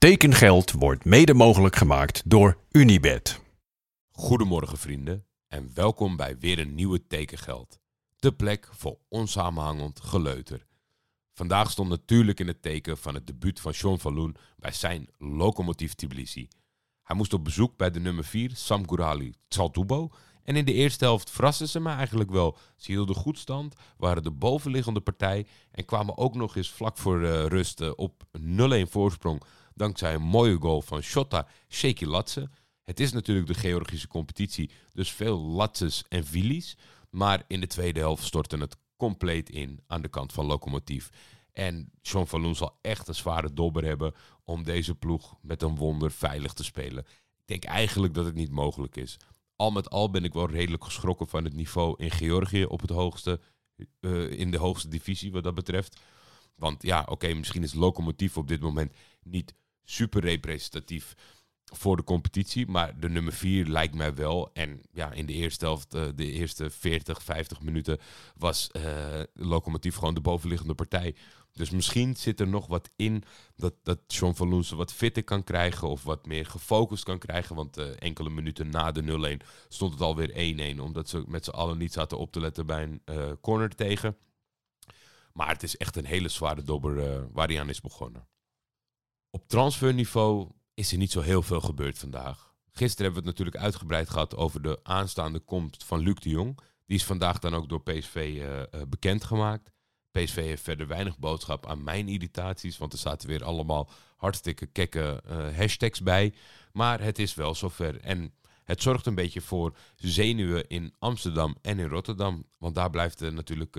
[0.00, 3.40] Tekengeld wordt mede mogelijk gemaakt door Unibed.
[4.10, 7.78] Goedemorgen vrienden en welkom bij weer een nieuwe Tekengeld.
[8.16, 10.66] De plek voor onsamenhangend geleuter.
[11.32, 15.94] Vandaag stond natuurlijk in het teken van het debuut van Sean Falloon bij zijn locomotief
[15.94, 16.48] Tbilisi.
[17.02, 20.10] Hij moest op bezoek bij de nummer 4, Sam Gurali Tsaltubo.
[20.44, 22.56] En in de eerste helft verrasten ze me eigenlijk wel.
[22.76, 27.20] Ze hielden goed stand, waren de bovenliggende partij en kwamen ook nog eens vlak voor
[27.20, 28.42] uh, rust uh, op 0-1
[28.88, 29.42] voorsprong
[29.80, 32.06] dankzij een mooie goal van Shota Sheki.
[32.84, 36.76] Het is natuurlijk de Georgische competitie, dus veel Latses en Vilis.
[37.10, 41.10] Maar in de tweede helft stortte het compleet in aan de kant van Lokomotief.
[41.52, 44.14] En Sean Falloon zal echt een zware dobber hebben
[44.44, 47.04] om deze ploeg met een wonder veilig te spelen.
[47.38, 49.16] Ik denk eigenlijk dat het niet mogelijk is.
[49.56, 52.90] Al met al ben ik wel redelijk geschrokken van het niveau in Georgië op het
[52.90, 53.40] hoogste,
[54.00, 56.00] uh, in de hoogste divisie wat dat betreft.
[56.56, 58.92] Want ja, oké, misschien is Lokomotief op dit moment
[59.22, 59.54] niet
[59.90, 61.14] super representatief
[61.72, 62.66] voor de competitie.
[62.66, 64.50] Maar de nummer 4 lijkt mij wel.
[64.52, 67.98] En ja, in de eerste helft, uh, de eerste 40, 50 minuten,
[68.36, 68.82] was uh,
[69.34, 71.14] Lokomotief gewoon de bovenliggende partij.
[71.52, 73.22] Dus misschien zit er nog wat in
[73.56, 77.56] dat, dat John van Loense wat fitter kan krijgen of wat meer gefocust kan krijgen.
[77.56, 81.50] Want uh, enkele minuten na de 0-1 stond het alweer 1-1, omdat ze met z'n
[81.50, 84.16] allen niet zaten op te letten bij een corner tegen.
[85.32, 88.28] Maar het is echt een hele zware dobber waar hij aan is begonnen.
[89.32, 92.54] Op transferniveau is er niet zo heel veel gebeurd vandaag.
[92.70, 96.58] Gisteren hebben we het natuurlijk uitgebreid gehad over de aanstaande komst van Luc de Jong.
[96.86, 99.70] Die is vandaag dan ook door PSV uh, uh, bekendgemaakt.
[100.10, 105.22] PSV heeft verder weinig boodschap aan mijn irritaties, want er zaten weer allemaal hartstikke kekke
[105.30, 106.34] uh, hashtags bij.
[106.72, 108.00] Maar het is wel zover.
[108.00, 108.34] En
[108.64, 112.44] het zorgt een beetje voor zenuwen in Amsterdam en in Rotterdam.
[112.58, 113.74] Want daar blijft uh, natuurlijk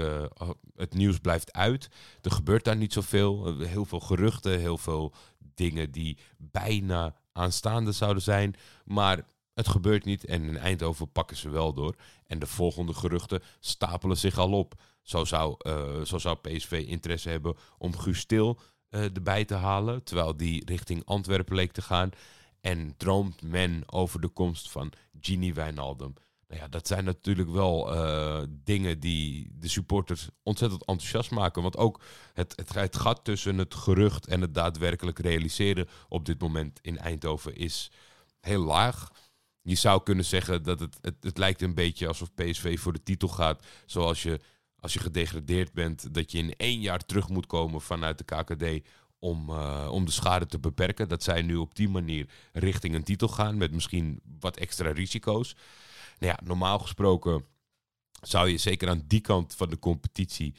[0.75, 1.89] het nieuws blijft uit.
[2.21, 3.57] Er gebeurt daar niet zoveel.
[3.59, 5.13] heel veel geruchten, heel veel
[5.61, 8.55] dingen die bijna aanstaande zouden zijn.
[8.85, 11.95] Maar het gebeurt niet en in Eindhoven pakken ze wel door.
[12.27, 14.73] En de volgende geruchten stapelen zich al op.
[15.01, 20.03] Zo zou, uh, zo zou PSV interesse hebben om Guus Stil uh, erbij te halen.
[20.03, 22.09] Terwijl die richting Antwerpen leek te gaan.
[22.61, 26.13] En droomt men over de komst van Gini Wijnaldum.
[26.51, 31.61] Nou ja, dat zijn natuurlijk wel uh, dingen die de supporters ontzettend enthousiast maken.
[31.61, 32.01] Want ook
[32.33, 37.55] het, het, gat tussen het gerucht en het daadwerkelijk realiseren op dit moment in Eindhoven
[37.55, 37.91] is
[38.39, 39.11] heel laag.
[39.61, 43.03] Je zou kunnen zeggen dat het, het, het lijkt een beetje alsof PSV voor de
[43.03, 43.65] titel gaat.
[43.85, 44.39] Zoals je
[44.75, 48.87] als je gedegradeerd bent, dat je in één jaar terug moet komen vanuit de KKD
[49.19, 51.09] om, uh, om de schade te beperken.
[51.09, 55.55] Dat zij nu op die manier richting een titel gaan met misschien wat extra risico's.
[56.21, 57.45] Nou ja, normaal gesproken
[58.21, 60.55] zou je zeker aan die kant van de competitie.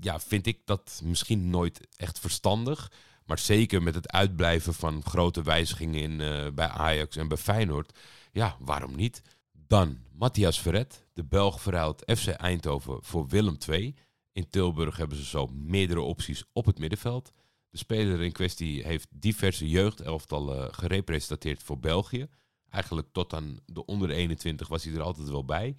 [0.00, 2.92] Ja, vind ik dat misschien nooit echt verstandig.
[3.24, 7.98] Maar zeker met het uitblijven van grote wijzigingen in, uh, bij Ajax en bij Feyenoord.
[8.32, 9.22] Ja, waarom niet?
[9.52, 13.94] Dan Matthias Verret, de Belg verhuilt FC Eindhoven voor Willem II.
[14.32, 17.30] In Tilburg hebben ze zo meerdere opties op het middenveld.
[17.70, 22.28] De speler in kwestie heeft diverse jeugdelftallen gerepresenteerd voor België.
[22.72, 25.76] Eigenlijk tot aan de onder 21 was hij er altijd wel bij.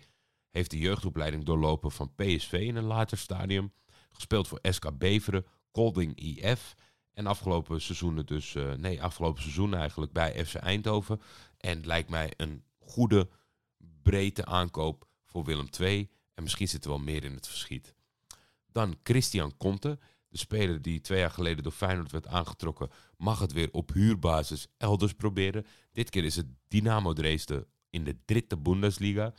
[0.50, 3.74] Heeft de jeugdopleiding doorlopen van PSV in een later stadium.
[4.12, 6.76] Gespeeld voor SK Beveren, Kolding IF.
[7.14, 11.22] En afgelopen seizoenen dus, uh, nee, afgelopen seizoen eigenlijk bij FC Eindhoven.
[11.58, 13.30] En lijkt mij een goede,
[14.02, 16.10] breedte aankoop voor Willem II.
[16.34, 17.96] En misschien zit er wel meer in het verschiet.
[18.72, 20.00] Dan Christian Conte.
[20.34, 24.68] De speler die twee jaar geleden door Feyenoord werd aangetrokken, mag het weer op huurbasis
[24.78, 25.66] elders proberen.
[25.92, 29.34] Dit keer is het Dynamo Dresden in de dritte Bundesliga.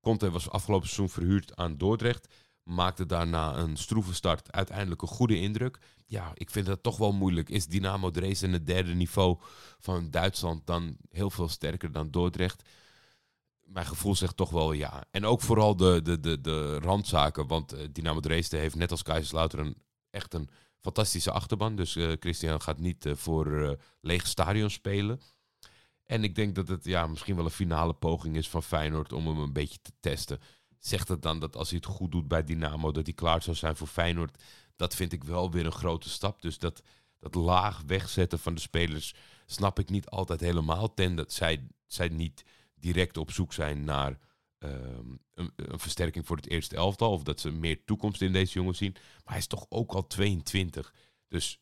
[0.00, 2.34] Conte was afgelopen seizoen verhuurd aan Dordrecht.
[2.62, 5.78] Maakte daarna een stroeve start uiteindelijk een goede indruk.
[6.06, 7.48] Ja, ik vind dat toch wel moeilijk.
[7.48, 9.38] Is Dynamo Dresden het derde niveau
[9.78, 12.68] van Duitsland dan heel veel sterker dan Dordrecht?
[13.62, 15.04] Mijn gevoel zegt toch wel ja.
[15.10, 17.46] En ook vooral de, de, de, de randzaken.
[17.46, 19.84] Want uh, Dynamo Dresden heeft net als Kaiserslautern
[20.16, 20.48] echt een
[20.80, 21.76] fantastische achterban.
[21.76, 23.70] Dus uh, Christian gaat niet uh, voor uh,
[24.00, 25.20] leeg stadion spelen.
[26.04, 29.26] En ik denk dat het ja, misschien wel een finale poging is van Feyenoord om
[29.26, 30.40] hem een beetje te testen.
[30.78, 33.56] Zegt het dan dat als hij het goed doet bij Dynamo, dat hij klaar zou
[33.56, 34.42] zijn voor Feyenoord?
[34.76, 36.42] Dat vind ik wel weer een grote stap.
[36.42, 36.82] Dus dat,
[37.18, 39.14] dat laag wegzetten van de spelers
[39.46, 40.94] snap ik niet altijd helemaal.
[40.94, 44.18] Ten dat zij, zij niet direct op zoek zijn naar
[44.58, 47.12] um, een, versterking voor het eerste elftal.
[47.12, 48.92] Of dat ze meer toekomst in deze jongen zien.
[48.92, 50.94] Maar hij is toch ook al 22.
[51.28, 51.60] Dus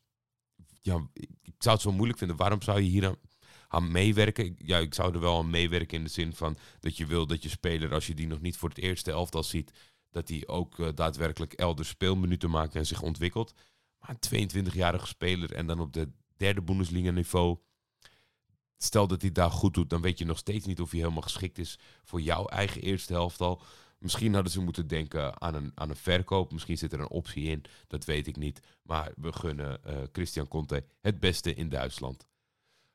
[0.81, 1.09] ja,
[1.43, 2.37] ik zou het zo moeilijk vinden.
[2.37, 3.17] Waarom zou je hier aan,
[3.69, 4.57] aan meewerken?
[4.59, 7.43] Ja, ik zou er wel aan meewerken in de zin van dat je wil dat
[7.43, 9.73] je speler, als je die nog niet voor het eerste elftal ziet,
[10.11, 13.55] dat hij ook uh, daadwerkelijk elders speelminuten maakt en zich ontwikkelt.
[13.99, 17.59] Maar een 22-jarige speler en dan op de derde Bundesliga niveau.
[18.85, 21.23] Stel dat hij daar goed doet, dan weet je nog steeds niet of hij helemaal
[21.23, 23.63] geschikt is voor jouw eigen eerste helft al.
[23.99, 26.53] Misschien hadden ze moeten denken aan een, aan een verkoop.
[26.53, 27.65] Misschien zit er een optie in.
[27.87, 28.61] Dat weet ik niet.
[28.83, 32.27] Maar we gunnen uh, Christian Conte het beste in Duitsland.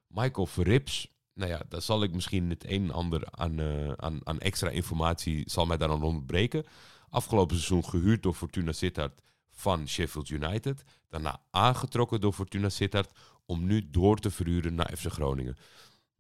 [0.08, 1.12] Michael Verrips.
[1.34, 4.70] Nou ja, daar zal ik misschien het een en ander aan, uh, aan, aan extra
[4.70, 6.66] informatie zal mij daar dan ontbreken.
[7.10, 10.84] Afgelopen seizoen gehuurd door Fortuna Sittard van Sheffield United.
[11.08, 13.12] Daarna aangetrokken door Fortuna Sittard
[13.50, 15.58] om nu door te verhuren naar FC Groningen.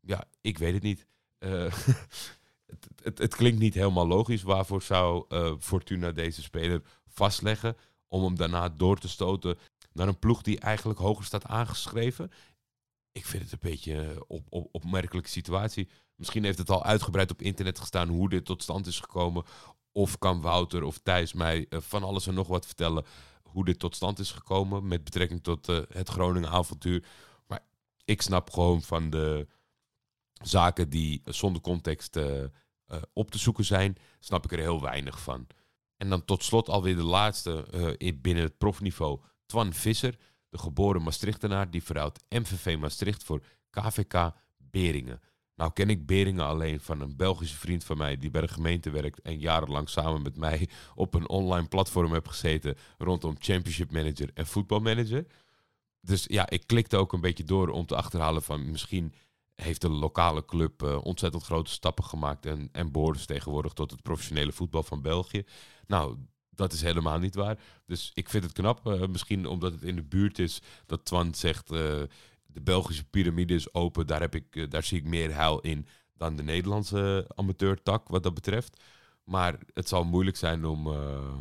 [0.01, 1.05] Ja, ik weet het niet.
[1.39, 1.63] Uh,
[2.71, 4.41] het, het, het, klinkt niet helemaal logisch.
[4.41, 7.75] Waarvoor zou uh, Fortuna deze speler vastleggen
[8.07, 9.57] om hem daarna door te stoten
[9.93, 12.31] naar een ploeg die eigenlijk hoger staat aangeschreven?
[13.11, 15.89] Ik vind het een beetje op, op, opmerkelijke situatie.
[16.15, 19.43] Misschien heeft het al uitgebreid op internet gestaan hoe dit tot stand is gekomen.
[19.91, 23.05] Of kan Wouter of Thijs mij uh, van alles en nog wat vertellen
[23.51, 27.05] hoe dit tot stand is gekomen met betrekking tot uh, het Groningen avontuur.
[27.47, 27.59] Maar
[28.05, 29.47] ik snap gewoon van de
[30.43, 32.43] zaken die zonder context uh,
[33.13, 35.47] op te zoeken zijn, snap ik er heel weinig van.
[35.97, 37.67] En dan tot slot alweer de laatste
[38.21, 39.19] binnen het profniveau.
[39.45, 40.17] Twan Visser,
[40.49, 45.21] de geboren Maastrichtenaar, die verhoudt MVV Maastricht voor KVK Beringen.
[45.59, 48.89] Nou ken ik Beringen alleen van een Belgische vriend van mij die bij de gemeente
[48.89, 54.29] werkt en jarenlang samen met mij op een online platform heb gezeten rondom Championship Manager
[54.33, 55.25] en voetbalmanager.
[56.01, 59.13] Dus ja, ik klikte ook een beetje door om te achterhalen van misschien
[59.55, 62.91] heeft de lokale club uh, ontzettend grote stappen gemaakt en, en
[63.25, 65.43] tegenwoordig tot het professionele voetbal van België.
[65.87, 66.17] Nou,
[66.49, 67.59] dat is helemaal niet waar.
[67.85, 71.33] Dus ik vind het knap, uh, misschien omdat het in de buurt is, dat Twan
[71.33, 72.01] zegt, uh,
[72.53, 74.07] de Belgische piramide is open.
[74.07, 78.23] Daar, heb ik, eh, daar zie ik meer heil in dan de Nederlandse amateurtak wat
[78.23, 78.83] dat betreft.
[79.23, 81.37] Maar het zal moeilijk zijn om, uh,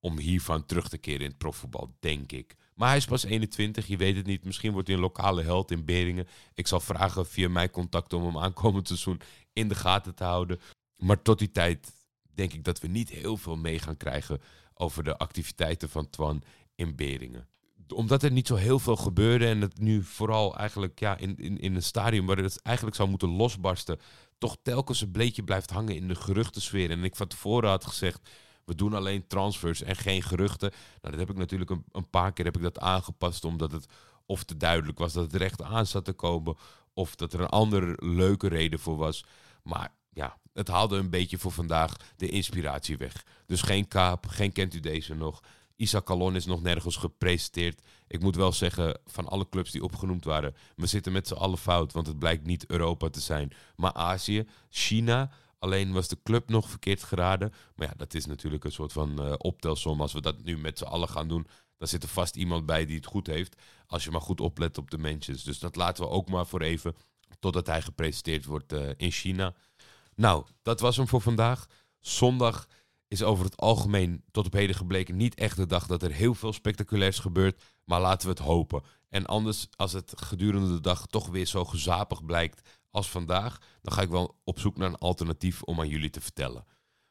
[0.00, 2.56] om hiervan terug te keren in het profvoetbal, denk ik.
[2.74, 4.44] Maar hij is pas 21, je weet het niet.
[4.44, 6.28] Misschien wordt hij een lokale held in Beringen.
[6.54, 9.20] Ik zal vragen via mijn contact om hem aankomend seizoen
[9.52, 10.60] in de gaten te houden.
[10.96, 11.92] Maar tot die tijd
[12.34, 14.40] denk ik dat we niet heel veel mee gaan krijgen
[14.74, 16.42] over de activiteiten van Twan
[16.74, 17.48] in Beringen
[17.92, 21.58] omdat er niet zo heel veel gebeurde en het nu vooral eigenlijk ja, in, in,
[21.58, 24.00] in een stadium waar het eigenlijk zou moeten losbarsten,
[24.38, 26.90] toch telkens een bleetje blijft hangen in de geruchtensfeer.
[26.90, 28.28] En ik van tevoren had gezegd,
[28.64, 30.70] we doen alleen transfers en geen geruchten.
[30.70, 33.86] Nou, dat heb ik natuurlijk een, een paar keer heb ik dat aangepast, omdat het
[34.26, 36.56] of te duidelijk was dat het recht aan zat te komen,
[36.94, 39.24] of dat er een andere leuke reden voor was.
[39.62, 43.24] Maar ja, het haalde een beetje voor vandaag de inspiratie weg.
[43.46, 45.42] Dus geen kaap, geen kent u deze nog.
[45.76, 47.82] Isaac Calon is nog nergens gepresenteerd.
[48.06, 51.58] Ik moet wel zeggen, van alle clubs die opgenoemd waren, we zitten met z'n allen
[51.58, 55.30] fout, want het blijkt niet Europa te zijn, maar Azië, China.
[55.58, 57.52] Alleen was de club nog verkeerd geraden.
[57.74, 60.00] Maar ja, dat is natuurlijk een soort van uh, optelsom.
[60.00, 61.46] Als we dat nu met z'n allen gaan doen,
[61.78, 63.56] dan zit er vast iemand bij die het goed heeft.
[63.86, 65.38] Als je maar goed oplet op de mensen.
[65.44, 66.96] Dus dat laten we ook maar voor even,
[67.40, 69.54] totdat hij gepresenteerd wordt uh, in China.
[70.14, 71.66] Nou, dat was hem voor vandaag.
[72.00, 72.66] Zondag
[73.08, 76.34] is over het algemeen tot op heden gebleken niet echt de dag dat er heel
[76.34, 77.62] veel spectaculairs gebeurt.
[77.84, 78.82] Maar laten we het hopen.
[79.08, 83.92] En anders, als het gedurende de dag toch weer zo gezapig blijkt als vandaag, dan
[83.92, 86.64] ga ik wel op zoek naar een alternatief om aan jullie te vertellen.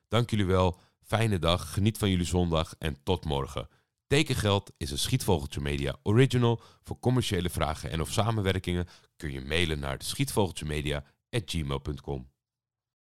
[0.08, 0.80] Dank jullie wel.
[1.02, 1.74] Fijne dag.
[1.74, 3.68] Geniet van jullie zondag en tot morgen.
[4.08, 6.62] Tekengeld is een Schietvogeltje Media original.
[6.84, 12.34] Voor commerciële vragen en of samenwerkingen kun je mailen naar schietvogeltjemedia@gmail.com.